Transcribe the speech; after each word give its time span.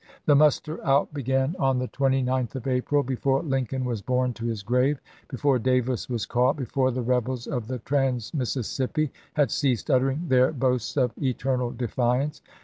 The 0.25 0.33
muster 0.35 0.83
out 0.83 1.13
began 1.13 1.55
on 1.59 1.77
the 1.77 1.87
29th 1.87 2.55
of 2.55 2.65
April, 2.65 3.03
before 3.03 3.43
Lincoln 3.43 3.85
was 3.85 4.01
borne 4.01 4.33
to 4.33 4.47
his 4.47 4.63
lses. 4.63 4.65
grave, 4.65 5.01
before 5.27 5.59
Davis 5.59 6.09
was 6.09 6.25
caught, 6.25 6.57
before 6.57 6.89
the 6.89 7.03
rebels 7.03 7.45
of 7.45 7.67
the 7.67 7.77
trans 7.77 8.33
Mississippi 8.33 9.11
had 9.33 9.51
ceased 9.51 9.91
uttering 9.91 10.25
their 10.27 10.53
boasts 10.53 10.97
of 10.97 11.11
eternal 11.21 11.69
defiance. 11.69 12.41